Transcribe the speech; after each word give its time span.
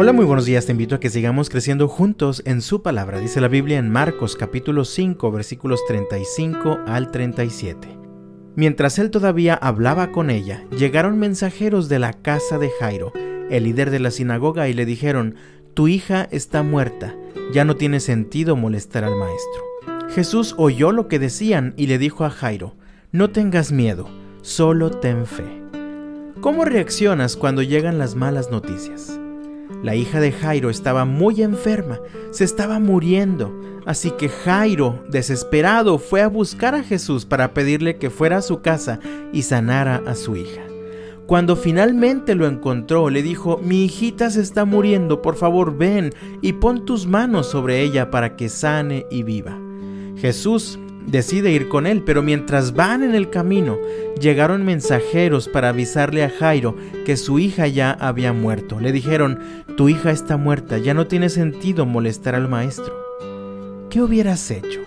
Hola, 0.00 0.12
muy 0.12 0.24
buenos 0.24 0.44
días. 0.46 0.64
Te 0.64 0.70
invito 0.70 0.94
a 0.94 1.00
que 1.00 1.10
sigamos 1.10 1.50
creciendo 1.50 1.88
juntos 1.88 2.40
en 2.44 2.62
su 2.62 2.82
palabra. 2.82 3.18
Dice 3.18 3.40
la 3.40 3.48
Biblia 3.48 3.78
en 3.78 3.90
Marcos 3.90 4.36
capítulo 4.36 4.84
5 4.84 5.32
versículos 5.32 5.80
35 5.88 6.78
al 6.86 7.10
37. 7.10 7.98
Mientras 8.54 9.00
él 9.00 9.10
todavía 9.10 9.54
hablaba 9.54 10.12
con 10.12 10.30
ella, 10.30 10.64
llegaron 10.70 11.18
mensajeros 11.18 11.88
de 11.88 11.98
la 11.98 12.12
casa 12.12 12.58
de 12.58 12.70
Jairo, 12.78 13.12
el 13.50 13.64
líder 13.64 13.90
de 13.90 13.98
la 13.98 14.12
sinagoga, 14.12 14.68
y 14.68 14.72
le 14.72 14.86
dijeron, 14.86 15.34
Tu 15.74 15.88
hija 15.88 16.28
está 16.30 16.62
muerta, 16.62 17.16
ya 17.52 17.64
no 17.64 17.74
tiene 17.74 17.98
sentido 17.98 18.54
molestar 18.54 19.02
al 19.02 19.16
maestro. 19.16 19.64
Jesús 20.10 20.54
oyó 20.58 20.92
lo 20.92 21.08
que 21.08 21.18
decían 21.18 21.74
y 21.76 21.88
le 21.88 21.98
dijo 21.98 22.24
a 22.24 22.30
Jairo, 22.30 22.76
No 23.10 23.30
tengas 23.30 23.72
miedo, 23.72 24.08
solo 24.42 24.90
ten 24.90 25.26
fe. 25.26 25.60
¿Cómo 26.40 26.64
reaccionas 26.64 27.34
cuando 27.36 27.62
llegan 27.62 27.98
las 27.98 28.14
malas 28.14 28.52
noticias? 28.52 29.18
La 29.82 29.94
hija 29.94 30.20
de 30.20 30.32
Jairo 30.32 30.70
estaba 30.70 31.04
muy 31.04 31.42
enferma, 31.42 32.00
se 32.30 32.44
estaba 32.44 32.78
muriendo, 32.78 33.52
así 33.86 34.10
que 34.10 34.28
Jairo, 34.28 35.04
desesperado, 35.08 35.98
fue 35.98 36.22
a 36.22 36.28
buscar 36.28 36.74
a 36.74 36.82
Jesús 36.82 37.24
para 37.26 37.54
pedirle 37.54 37.96
que 37.96 38.10
fuera 38.10 38.38
a 38.38 38.42
su 38.42 38.60
casa 38.60 38.98
y 39.32 39.42
sanara 39.42 40.02
a 40.06 40.14
su 40.14 40.36
hija. 40.36 40.62
Cuando 41.26 41.56
finalmente 41.56 42.34
lo 42.34 42.46
encontró, 42.46 43.10
le 43.10 43.22
dijo, 43.22 43.60
mi 43.62 43.84
hijita 43.84 44.30
se 44.30 44.40
está 44.40 44.64
muriendo, 44.64 45.20
por 45.20 45.36
favor 45.36 45.76
ven 45.76 46.14
y 46.40 46.54
pon 46.54 46.86
tus 46.86 47.06
manos 47.06 47.48
sobre 47.48 47.82
ella 47.82 48.10
para 48.10 48.34
que 48.34 48.48
sane 48.48 49.04
y 49.10 49.24
viva. 49.24 49.58
Jesús 50.16 50.78
decide 51.10 51.50
ir 51.50 51.68
con 51.68 51.86
él, 51.86 52.02
pero 52.04 52.22
mientras 52.22 52.74
van 52.74 53.02
en 53.02 53.14
el 53.14 53.30
camino, 53.30 53.78
llegaron 54.20 54.64
mensajeros 54.64 55.48
para 55.48 55.70
avisarle 55.70 56.24
a 56.24 56.30
Jairo 56.30 56.76
que 57.04 57.16
su 57.16 57.38
hija 57.38 57.66
ya 57.66 57.92
había 57.92 58.32
muerto. 58.32 58.80
Le 58.80 58.92
dijeron, 58.92 59.38
tu 59.76 59.88
hija 59.88 60.10
está 60.10 60.36
muerta, 60.36 60.78
ya 60.78 60.94
no 60.94 61.06
tiene 61.06 61.28
sentido 61.28 61.86
molestar 61.86 62.34
al 62.34 62.48
maestro. 62.48 62.94
¿Qué 63.90 64.02
hubieras 64.02 64.50
hecho? 64.50 64.80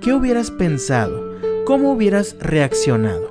¿Qué 0.00 0.12
hubieras 0.12 0.50
pensado? 0.50 1.32
¿Cómo 1.64 1.92
hubieras 1.92 2.36
reaccionado? 2.40 3.30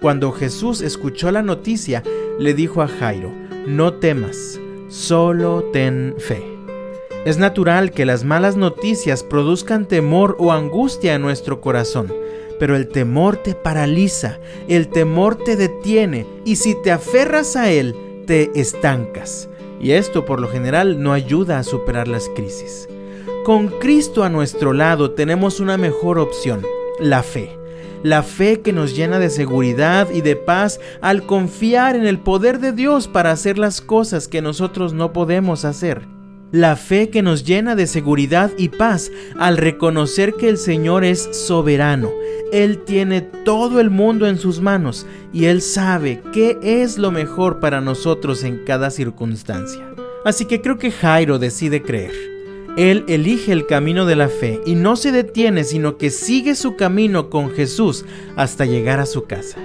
Cuando 0.00 0.32
Jesús 0.32 0.82
escuchó 0.82 1.30
la 1.30 1.42
noticia, 1.42 2.02
le 2.38 2.52
dijo 2.52 2.82
a 2.82 2.88
Jairo, 2.88 3.32
no 3.66 3.94
temas, 3.94 4.60
solo 4.88 5.64
ten 5.72 6.14
fe. 6.18 6.53
Es 7.24 7.38
natural 7.38 7.92
que 7.92 8.04
las 8.04 8.22
malas 8.22 8.54
noticias 8.56 9.22
produzcan 9.22 9.86
temor 9.86 10.36
o 10.38 10.52
angustia 10.52 11.14
en 11.14 11.22
nuestro 11.22 11.62
corazón, 11.62 12.12
pero 12.60 12.76
el 12.76 12.88
temor 12.88 13.38
te 13.38 13.54
paraliza, 13.54 14.38
el 14.68 14.88
temor 14.88 15.36
te 15.36 15.56
detiene 15.56 16.26
y 16.44 16.56
si 16.56 16.74
te 16.82 16.92
aferras 16.92 17.56
a 17.56 17.70
él, 17.70 17.96
te 18.26 18.50
estancas. 18.54 19.48
Y 19.80 19.92
esto 19.92 20.26
por 20.26 20.38
lo 20.38 20.48
general 20.48 21.02
no 21.02 21.14
ayuda 21.14 21.58
a 21.58 21.64
superar 21.64 22.08
las 22.08 22.28
crisis. 22.28 22.90
Con 23.42 23.68
Cristo 23.68 24.22
a 24.22 24.28
nuestro 24.28 24.74
lado 24.74 25.12
tenemos 25.12 25.60
una 25.60 25.78
mejor 25.78 26.18
opción, 26.18 26.60
la 27.00 27.22
fe. 27.22 27.58
La 28.02 28.22
fe 28.22 28.60
que 28.60 28.74
nos 28.74 28.94
llena 28.94 29.18
de 29.18 29.30
seguridad 29.30 30.10
y 30.10 30.20
de 30.20 30.36
paz 30.36 30.78
al 31.00 31.24
confiar 31.24 31.96
en 31.96 32.06
el 32.06 32.18
poder 32.18 32.58
de 32.58 32.72
Dios 32.72 33.08
para 33.08 33.30
hacer 33.30 33.56
las 33.56 33.80
cosas 33.80 34.28
que 34.28 34.42
nosotros 34.42 34.92
no 34.92 35.14
podemos 35.14 35.64
hacer 35.64 36.06
la 36.54 36.76
fe 36.76 37.10
que 37.10 37.20
nos 37.20 37.42
llena 37.42 37.74
de 37.74 37.88
seguridad 37.88 38.52
y 38.56 38.68
paz 38.68 39.10
al 39.40 39.56
reconocer 39.56 40.34
que 40.34 40.48
el 40.48 40.56
Señor 40.56 41.02
es 41.02 41.28
soberano. 41.32 42.12
Él 42.52 42.84
tiene 42.84 43.22
todo 43.22 43.80
el 43.80 43.90
mundo 43.90 44.28
en 44.28 44.38
sus 44.38 44.60
manos 44.60 45.04
y 45.32 45.46
Él 45.46 45.60
sabe 45.60 46.22
qué 46.32 46.56
es 46.62 46.96
lo 46.96 47.10
mejor 47.10 47.58
para 47.58 47.80
nosotros 47.80 48.44
en 48.44 48.64
cada 48.64 48.92
circunstancia. 48.92 49.84
Así 50.24 50.44
que 50.44 50.60
creo 50.60 50.78
que 50.78 50.92
Jairo 50.92 51.40
decide 51.40 51.82
creer. 51.82 52.12
Él 52.76 53.04
elige 53.08 53.50
el 53.50 53.66
camino 53.66 54.06
de 54.06 54.14
la 54.14 54.28
fe 54.28 54.60
y 54.64 54.76
no 54.76 54.94
se 54.94 55.10
detiene, 55.10 55.64
sino 55.64 55.96
que 55.96 56.10
sigue 56.10 56.54
su 56.54 56.76
camino 56.76 57.30
con 57.30 57.50
Jesús 57.50 58.04
hasta 58.36 58.64
llegar 58.64 59.00
a 59.00 59.06
su 59.06 59.24
casa. 59.24 59.58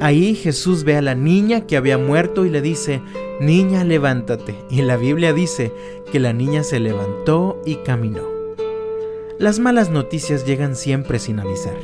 Ahí 0.00 0.34
Jesús 0.36 0.84
ve 0.84 0.96
a 0.96 1.02
la 1.02 1.14
niña 1.14 1.66
que 1.66 1.76
había 1.76 1.98
muerto 1.98 2.44
y 2.44 2.50
le 2.50 2.60
dice, 2.62 3.02
Niña, 3.40 3.84
levántate. 3.84 4.64
Y 4.70 4.82
la 4.82 4.96
Biblia 4.96 5.32
dice 5.32 5.72
que 6.10 6.18
la 6.18 6.32
niña 6.32 6.62
se 6.62 6.80
levantó 6.80 7.60
y 7.64 7.76
caminó. 7.76 8.22
Las 9.38 9.60
malas 9.60 9.90
noticias 9.90 10.44
llegan 10.44 10.74
siempre 10.74 11.20
sin 11.20 11.38
avisar, 11.38 11.76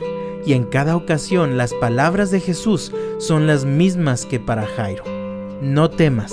y 0.45 0.55
en 0.55 0.65
cada 0.65 0.97
ocasión 0.97 1.57
las 1.57 1.73
palabras 1.75 2.33
de 2.33 2.41
Jesús 2.41 2.93
son 3.19 3.47
las 3.47 3.65
mismas 3.65 4.27
que 4.27 4.41
para 4.41 4.67
Jairo. 4.67 5.05
No 5.61 5.91
temas, 5.91 6.33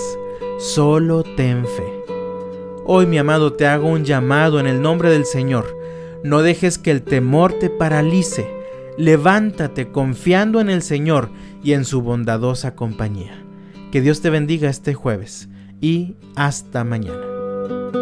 solo 0.57 1.21
ten 1.23 1.65
fe. 1.67 2.03
Hoy, 2.85 3.05
mi 3.05 3.19
amado, 3.19 3.53
te 3.53 3.67
hago 3.67 3.87
un 3.87 4.03
llamado 4.03 4.59
en 4.59 4.65
el 4.65 4.81
nombre 4.81 5.11
del 5.11 5.25
Señor. 5.25 5.77
No 6.23 6.41
dejes 6.41 6.79
que 6.79 6.89
el 6.89 7.03
temor 7.03 7.53
te 7.53 7.69
paralice. 7.69 8.51
Levántate 8.97 9.91
confiando 9.91 10.59
en 10.59 10.69
el 10.71 10.81
Señor 10.81 11.29
y 11.63 11.73
en 11.73 11.85
su 11.85 12.01
bondadosa 12.01 12.75
compañía. 12.75 13.43
Que 13.91 14.01
Dios 14.01 14.21
te 14.21 14.29
bendiga 14.29 14.69
este 14.69 14.93
jueves 14.93 15.49
y 15.79 16.15
hasta 16.35 16.83
mañana. 16.83 18.00